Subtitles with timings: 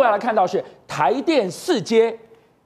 [0.00, 2.18] 步要来看到是台电四阶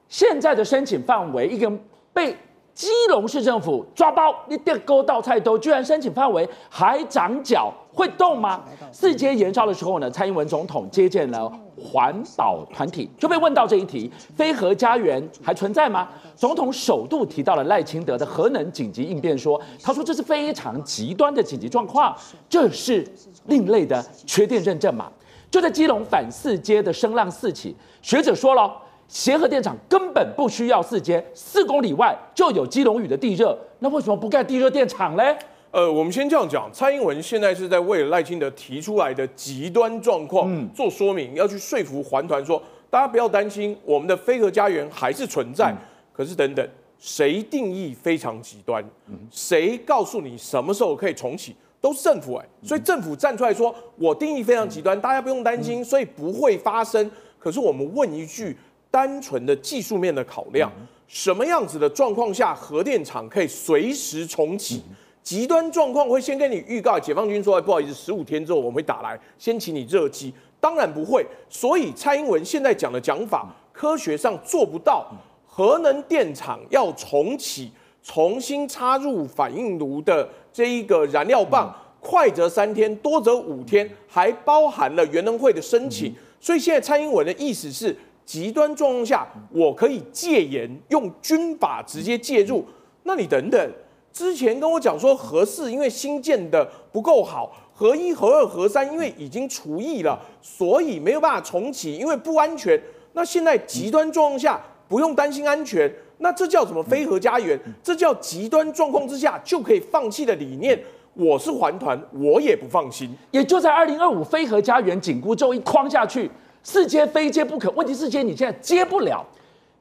[0.09, 1.71] 现在的申请范围，一个
[2.13, 2.37] 被
[2.73, 8.63] 基隆市政府抓包，你电勾到菜兜，居然申请范围还长脚，会动吗？
[8.93, 16.09] 四阶延烧的时候呢，蔡英文总统接见了环保团体，就被问到这一题，非核家园还存在吗？
[16.37, 22.17] 总统首度提到了赖清德的核能紧急应变，说，他说这是非常极端的紧急状况，
[22.49, 23.07] 这是
[23.47, 25.11] 另类的缺电认证嘛？
[25.55, 28.77] 就在基隆反四接的声浪四起，学者说了，
[29.07, 35.23] 协和电厂根本不需要四接，四公里外就有基隆屿的地热，那为什么不盖地热电厂呢？
[35.71, 45.73] 呃，我们先这样讲，蔡英文现在是在为了赖清德提出来的极端状况做说明，要去说服环团说，大家不要担心，我们的非核家园还是存在。
[46.13, 48.85] 可是等等，谁定义非常极端？
[49.31, 51.55] 谁告诉你什么时候可以重启？
[51.85, 57.11] 都是政府哎，所以政府站出来说，我定义非常极端，大家不用担心，所以不会发生。
[57.39, 58.57] 可是我们问一句，
[58.91, 60.73] 单纯的技术面的考量，
[61.07, 64.83] 什么样子的状况下核电厂可以随时重启？
[65.23, 70.33] 极端状况会先跟你预告，解放军说，不好意思，十五天之后我们会打来，先请你热机。
[70.59, 75.07] 当然不会，所以蔡英文现在讲的讲法，科学上做不到。
[75.45, 77.71] 核能电厂要重启，
[78.03, 80.27] 重新插入反应炉的。
[80.55, 86.15] 这一个燃料棒，快则三天，多则五天，还包含了原能会的申请。
[86.41, 92.65] 所以现在蔡英文的意思是，极端状况下，我可以戒严，用军法直接介入。
[93.03, 93.73] 那你等等，
[94.13, 102.81] 之前跟我讲说核四因为新建的不够好，核一、核二、核三因为已经除役了，所以没有办法重启，因为不安全。
[103.15, 105.93] 那现在极端状况下不用担心安全。
[106.25, 106.83] 那这叫什么？
[106.83, 110.83] 非核家园，这叫极端状况之下就可以放弃的理念。
[111.13, 113.15] 我是环团，我也不放心。
[113.31, 116.31] 也就在二零二五非核家园紧箍咒一框下去，
[116.63, 117.71] 四接非接不可。
[117.73, 119.23] 问题是接你现在接不了。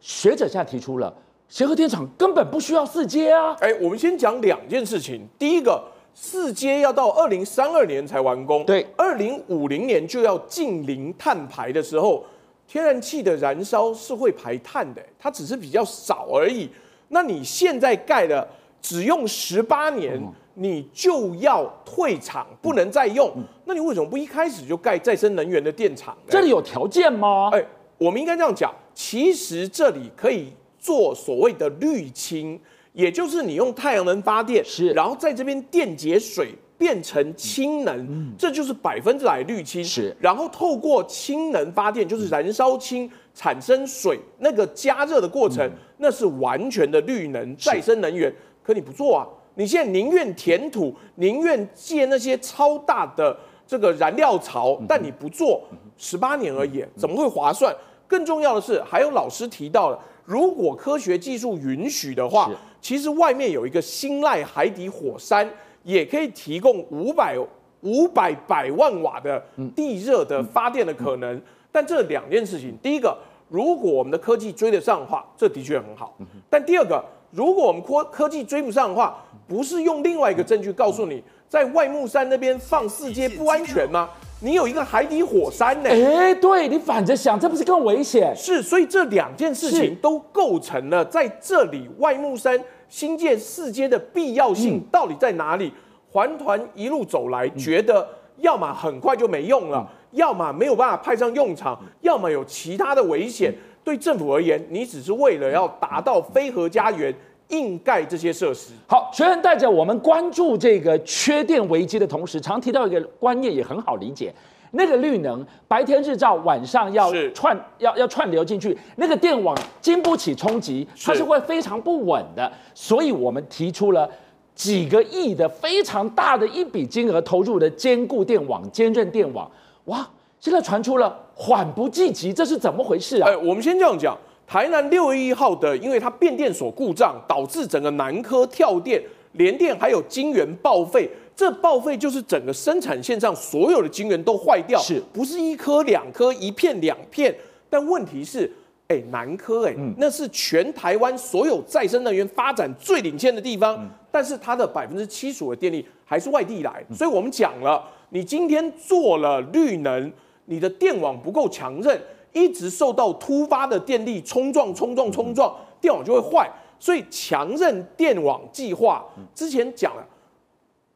[0.01, 1.13] 学者现在提出了，
[1.47, 3.55] 协和电厂根本不需要四接啊。
[3.61, 5.25] 哎，我们先讲两件事情。
[5.39, 5.81] 第一个，
[6.13, 12.25] 四接要到二零三二年才完工，对，二零五零年就要近零碳排的时候。
[12.73, 16.67] 天然气的燃烧是会排碳的，它只是比较少而已。
[17.09, 18.47] 那你现在盖的，
[18.81, 20.19] 只用十八年，
[20.55, 23.31] 你就要退场，不能再用。
[23.65, 26.17] 那你为什么不一开始就盖再生能源的电厂？
[26.27, 27.51] 这里有条件吗？
[27.53, 27.63] 哎，
[27.99, 32.59] 我们应该这样讲，其实这里可以做所谓的绿氢，
[32.93, 36.55] 也就是你用太阳能发电，是，然后在这边电解水。
[36.83, 39.81] 变成氢能，嗯、这就是百分之百绿氢。
[39.81, 48.29] 是，然后透过氢能发电，就是燃烧氢产生水，那个加热的过程，嗯、那是完全的绿能再生能源。
[48.61, 49.23] 可你不做啊？
[49.55, 55.61] 你现在宁愿填土，宁愿建那些超大的这个燃料槽，但你不做，
[55.97, 57.73] 十八年而已，怎么会划算？
[58.05, 62.51] 更重要的是，还有老师提到了，如果科学技术允许的话，
[62.81, 65.49] 其实外面有一个新赖海底火山。
[65.83, 67.37] 也可以提供五百
[67.81, 69.43] 五百百万瓦的
[69.75, 73.17] 地热的发电的可能，但这两件事情，第一个，
[73.49, 76.17] 如果我们的科技追得上的话，这的确很好。
[76.49, 84.09] 但第二个，如果我们科科技追不上的话，不是用另外一个证据告诉你，在外木山那边放四阶不安全吗？
[84.39, 85.89] 你有一个海底火山呢？
[85.89, 88.33] 哎，对，你反着想，这不是更危险？
[88.35, 92.57] 是，所以这两件事情都构成了在这里外木山。
[92.93, 95.73] 新建四街的必要性到底在哪里？
[96.11, 103.51] 环团一路走来，觉得要么很快就没用了，要么没有办法派上用场，要么有其他的危险。
[103.83, 107.11] 对政府而言，你只是为了要达到非核家园，
[107.47, 108.73] 硬盖这些设施。
[108.87, 114.31] 好，学员带着我们关注这个缺电危机的同时，常提到一个观念，也很好理解。
[114.75, 122.51] 那个绿能白天日照，晚上要串是要要串流进去，那个电网经不起冲击，它是会非常不稳的。
[122.73, 124.09] 所以我们提出了
[124.55, 129.49] 几个亿的非常大的一笔金额投入的坚固电网、坚韧电网。
[129.85, 133.29] 哇，现在传出了缓不济急，这是怎么回事啊？
[133.29, 138.99] 哎，我们先这样讲，台南六月一号的，因为它变电所故障，导致整个南科跳电，
[139.33, 141.07] 联电还有金源报废。
[141.35, 147.35] 这报废就是整个生产线上所有的晶圆都坏掉，是不是一颗两颗，一片两片？
[147.69, 148.51] 但问题是，
[148.87, 160.11] 哎，南科哎，那是全台湾所有再生能源发展最领先的地方，嗯、但是它的百分之七十五的电力还是外地来，所以我们讲了，你今天做了绿能，
[160.45, 161.99] 你的电网不够强韧，
[162.31, 165.51] 一直受到突发的电力冲撞、冲撞、冲撞，
[165.81, 166.47] 电网就会坏。
[166.79, 169.03] 所以强韧电网计划
[169.33, 170.05] 之前讲了。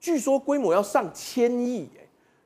[0.07, 1.85] 据说规模要上千亿，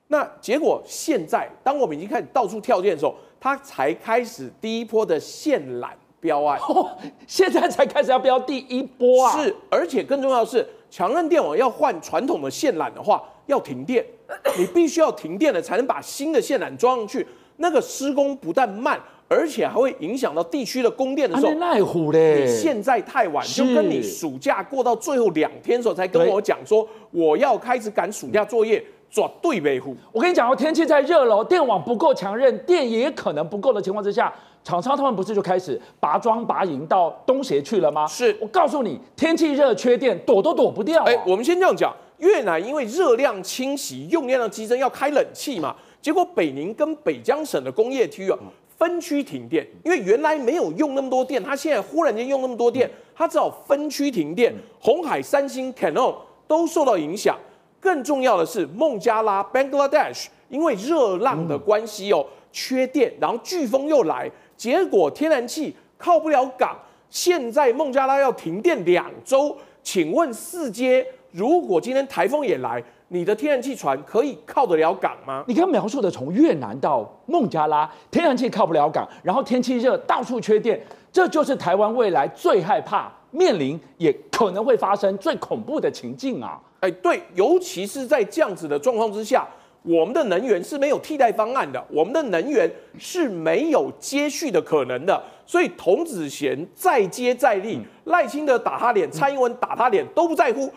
[0.07, 6.89] 那结果现在当我们已经开始到处跳电的时候，它才开始第一波的限缆标案， 哦，
[7.27, 9.39] 现在才开始要标第一波啊！
[9.39, 14.03] 是，而且更重要的是，强韧电网要换传统的线缆的话，要停电，
[14.57, 18.99] 你必须要停电了才能把新的线缆装上去，那个施工不但慢。
[19.31, 22.41] 而且还会影响到地区的供电的时候，奈虎嘞！
[22.41, 29.95] 你现在太晚，就跟你暑假过到最后两天的时候才跟我讲说，我要开始赶暑假作业，绝对维护。
[30.11, 34.33] 我跟你讲哦，天气在热了，电网不够强韧，电也可能不够的情况之下，
[34.65, 38.05] 厂商他们不是就开始拔桩拔营到东协去了吗？
[38.05, 41.01] 是我告诉你，天气热缺电，躲都躲不掉。
[41.05, 48.37] 哎，我们先这样讲，越南因为热量侵袭，用电量激增，要开冷气嘛，结果北宁跟北江省的工业区啊。
[48.81, 54.51] 分区停电，因为原来没有用那么多电，他现在忽然间用那么多电，他只好分区停电。
[54.79, 56.15] 红海、三星、Canon
[56.47, 57.37] 都受到影响。
[57.79, 66.75] 更重要的是，孟加拉 （Bangladesh） 因为热浪的关系哦，缺电，然后飓风又来，结果天然气靠不了港。
[67.11, 72.83] 现在孟加拉要停电两周，请问四阶，如果今天台风也来？
[73.13, 75.43] 你的天然气船可以靠得了港吗？
[75.45, 80.81] 你刚描述的从越南到孟加拉，天然气靠不了港，然后天气热，到处缺电，
[81.11, 86.57] 这就是台湾未来最害怕面临，也可能会发生最恐怖的情境啊！
[86.79, 89.45] 哎，对，尤其是在这样子的状况之下，
[89.83, 100.71] 我们的能源是没有替代方案的，我们的能源是没有接续的可能的，所以童子贤再接再厉，赖清德打他脸，蔡英文打他脸都不在乎。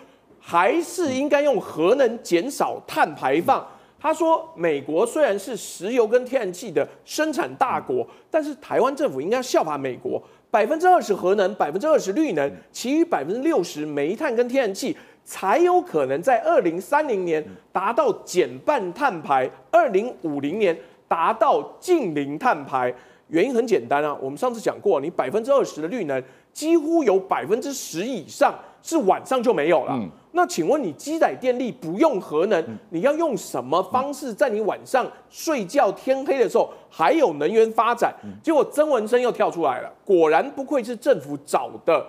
[0.46, 3.66] 还是应该用核能减少碳排放。
[3.98, 14.94] 他说，美国虽然是石油跟天然气的生产大国，但是台湾政府应该效法美国，百分之二十核能，百分之二十绿能，其余百分之六十煤炭跟天然气，
[15.24, 17.42] 才有可能在二零三零年
[17.72, 22.94] 达到减半碳排，二零五零年达到净零碳排。
[23.28, 29.98] 原因很简单啊，我们上次讲过，你百分之二十的绿能，几乎有百分之十以上是晚上就没有了。
[30.36, 38.12] 那请问你机载电力不用核能，你要用什么方式在你晚上睡觉天黑的时候还有能源发展？
[38.42, 42.04] 结果曾文生又跳出来了，果然不愧是政府找的，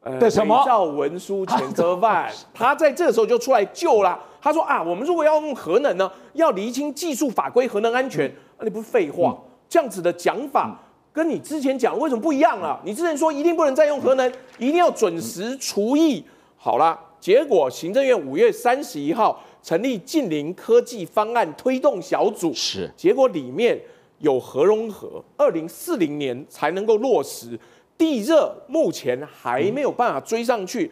[0.00, 4.18] 呃，伪造文书前科犯， 他在这个时候就出来救了。
[4.40, 8.34] 他说啊，我们如果要用核能呢，要厘清技术法规、核能安全。
[8.58, 9.36] 那你不是废话？
[9.68, 10.74] 这样子的讲法
[11.12, 12.80] 跟你之前讲为什么不一样了？
[12.82, 14.26] 你之前说一定不能再用核能，
[14.56, 16.24] 一定要准时除役。
[16.56, 16.98] 好了。
[17.20, 23.78] 结果，行政院五月三十一号成立近邻科技方案推动小组，是结果里面
[24.20, 27.58] 有核融合，二零四零年才能够落实。
[27.98, 30.90] 地热目前还没有办法追上去，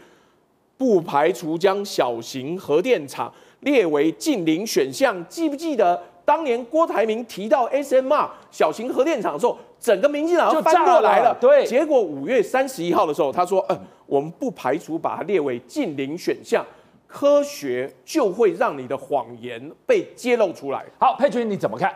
[0.77, 5.27] 不排除将小型核电厂列为近邻选项。
[5.27, 11.35] 记不记得当年郭台铭提到 SMR 小型核电厂的时候，整个民进党就翻过来了。
[11.41, 16.65] 对，结果五月三十一号的时候，他说：“呃。”我们不排除把它列为近邻选项，
[17.07, 20.83] 科学就会让你的谎言被揭露出来。
[20.99, 21.95] 好，佩君你怎么看？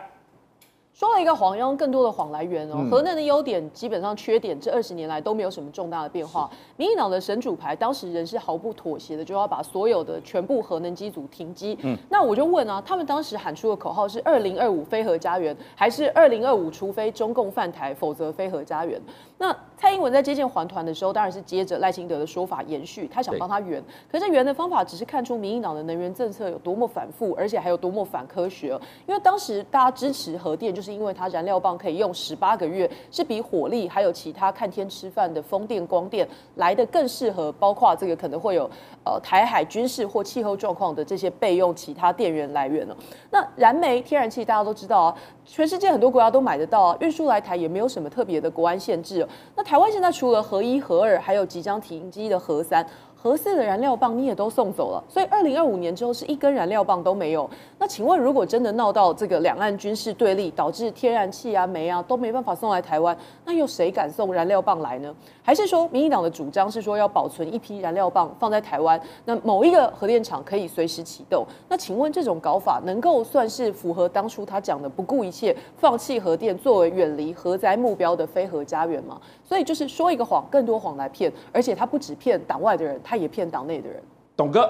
[0.93, 2.87] 说了一个谎，用更多的谎来圆哦。
[2.89, 6.47] 核能的优点基本上缺点，这二十年来都没有什么重大的变化。
[6.77, 11.75] 民进党的神主牌，当时仍是毫不妥协的，就要把所有的全部核能机组停机。
[11.81, 19.01] 嗯，那我就问啊，他们当时喊出的口号是“二零二五非核家园”，还是“二零二五除非中共犯台，否则非核家园”？
[19.39, 23.83] 那蔡英文在接见环团的时候，当然是接着赖清德的说法延续，他想帮他圆。
[24.09, 28.79] 可是圆的方法只是看出民进党的能源政策有多么反复，而且还有多么反科学。
[29.07, 38.69] 因为当时大家支持核电，就是因为它燃料棒可以用十八个月，是比火力还有其他看天吃饭的风电、光电来的更适合，包括这个可能会有
[39.05, 42.95] 呃台海军事或气候状况的这些备用其他电源来源呢。
[43.31, 49.25] 那燃煤、天然气大家都知道啊，全世界很多国家都买得到啊，运输来台也没有什么特别的国安限制。
[49.55, 52.85] 那台湾现在除了核一、核二，还有即将停机的核三。
[53.23, 57.49] 合适的燃料棒你也都送走了，所以二零二五年之后是一根燃料棒都没有。
[57.79, 65.15] 那请问，如果真的闹到这个两岸军事对立，导致天然气啊、煤啊都没办法送来台湾，那又谁敢送燃料棒来呢？
[65.41, 71.45] 还是说，民进党的主张是说要保存一批燃料棒放在台湾，那某一个核电厂可以随时启动？
[71.69, 79.17] 那请问这种搞法能够算是符合当初他讲的不顾一切放弃核电作为远离核灾目标的非核家园吗？
[79.45, 84.01] 所以就是说一个谎，更多谎来骗，而且他不只骗党外的人，他也骗党内的人。
[84.35, 84.69] 董哥，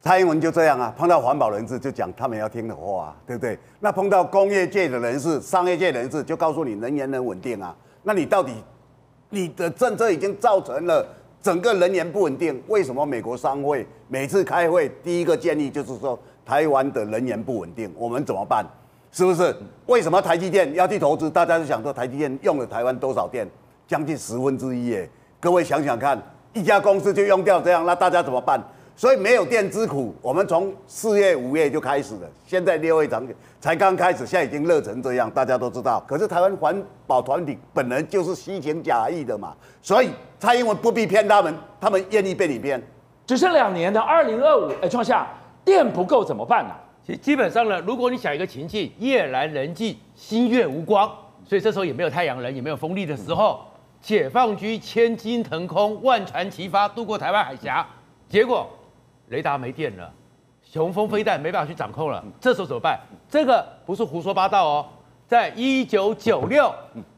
[0.00, 3.58] 蔡英文就这样啊，碰到环保人士就讲他们要听的话啊，对不对？
[3.80, 8.52] 那碰到工业界的人士、商业界人士就告诉你能源能稳定啊，那你到底
[9.30, 11.06] 你的政策已经造成了
[11.42, 12.62] 整个能源不稳定？
[12.68, 18.64] 为什么美国商会每次开会第一个建议就是说台湾的能源不稳定，我们怎么办？
[19.10, 19.54] 是不是？
[19.86, 21.30] 为什么台积电要去投资？
[21.30, 23.48] 大家就想说台积电用了台湾多少电？
[23.86, 25.10] 将近十分之一耶！
[25.38, 26.20] 各位想想看，
[26.54, 28.62] 一家公司就用掉这样，那大家怎么办？
[28.96, 33.20] 所以没有电之苦，我们从四月、五月就开始了，现在六月才
[33.60, 36.02] 才刚开始，现在已经热成这样，大家都知道。
[36.06, 42.80] 可是台湾环保团体本人就是虚情假意的嘛，所以蔡英文不必骗他们，他们愿意被你骗。
[43.26, 45.26] 只剩两年的二零二五，哎，创下
[45.64, 46.80] 电不够怎么办呢、啊？
[47.04, 51.10] 其基本上呢，如果你想一个情境，夜阑人静，星月无光，
[51.44, 53.60] 所以这时候也没有太阳能，也没有风力的时候，
[54.04, 57.86] 解放军千金腾空，万船齐发，渡过台湾海峡，
[58.28, 58.68] 结果。
[59.28, 60.12] 雷达没电了，
[60.62, 63.00] 雄风飞弹没办法去掌控了，这时候怎么办？
[63.30, 64.86] 这个不是胡说八道哦，
[65.26, 66.70] 在一九九六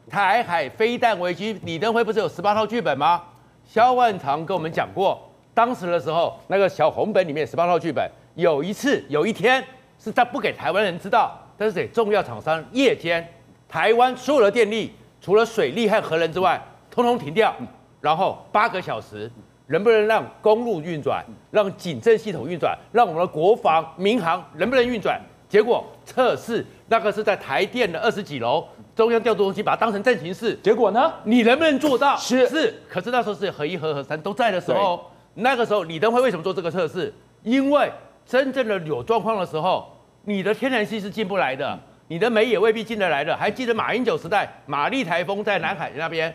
[0.09, 3.21] 台海飞弹危机，李登辉不是有十八套剧本吗？
[3.65, 5.21] 萧万长跟我们讲过，
[5.53, 9.61] 当时的时候那个小红本里面十八套剧本，有一次有一天
[9.99, 13.29] 是他不给台湾人知道，但是给重要厂商夜间，
[13.67, 16.57] 台湾所有的电力除了水利和核能之外，
[17.03, 17.55] 通通停掉，
[18.01, 19.31] 然后八个小时。
[19.69, 25.19] 能不能让公路运转，让警政系统运转，让我们的国防、民航能不能运转？
[25.49, 30.57] 结果测试那个是在台电的二十几楼中央调度中心，把它当成阵情室。
[30.63, 31.13] 结果呢？
[31.25, 32.15] 你能不能做到？
[32.15, 32.73] 是是。
[32.87, 37.13] 可是那时候是核一、核核三都在的时候，那个时候李登辉为什么做这个测试？
[37.43, 37.91] 因为
[38.25, 39.85] 真正的有状况的时候，
[40.23, 41.77] 你的天然气是进不来的，
[42.07, 43.35] 你的煤也未必进得来的。
[43.35, 46.33] 还记得马英九时代，玛丽台风在南海那边，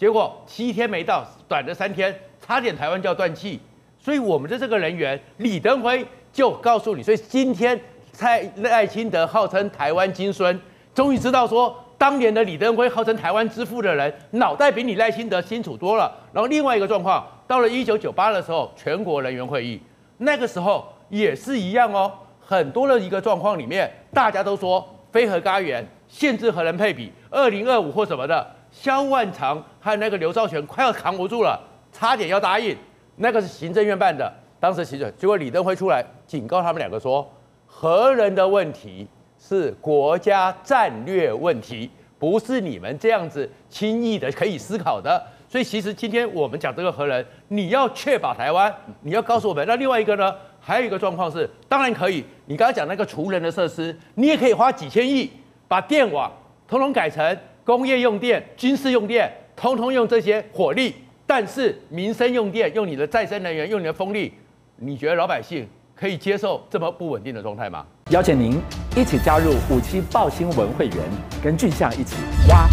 [0.00, 2.18] 结果七天没到，短的三天。
[2.40, 3.60] 差点台湾就要断气，
[3.98, 7.78] 所以我们的这个人员李登辉就告诉你，所以今天
[8.10, 10.58] 蔡赖清德号称台湾金孙，
[10.94, 16.10] 终于知道说当年的李登辉号称台湾之父的人，脑袋比你赖清德清楚多了。
[16.32, 19.78] 然后另外一个状况，到了一九九八的时候，全国人员会议，
[20.16, 31.60] 那个时候也是一样哦，很多的一个状况里面，大家都说非核家园限制核能配比二零二五或什么的，萧万长和那个刘兆玄快要扛不住了。
[31.92, 32.76] 差点要答应，
[33.16, 37.28] 那个是行政院办的，当时行政，结果李登辉出来警告他们两个说，
[37.66, 45.20] 核能的问题是国家战略问题，不是你们这样子轻易的可以思考的。
[45.48, 49.66] 所以其实今天我们讲这个核能，你要确保台湾，你要告诉我们。
[49.66, 55.28] 那另外一个呢，还有一个状况是，当然可以，你刚刚讲那个储能的设施，你也可以花几千亿
[55.66, 56.30] 把电网
[56.68, 60.94] 通通改成工业用电、军事用电，通通用这些火力。
[61.26, 64.32] 但是民生用电，用你的再生能源，用你的风力，
[64.76, 65.64] 你觉得老百姓
[65.94, 67.86] 可以接受这么不稳定的状态吗？
[68.10, 68.60] 邀请您
[68.96, 70.96] 一起加入五七报新闻会员，
[71.40, 72.16] 跟俊相一起
[72.48, 72.66] 挖。